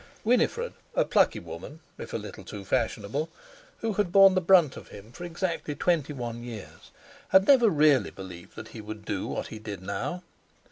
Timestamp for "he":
8.69-8.81, 9.49-9.59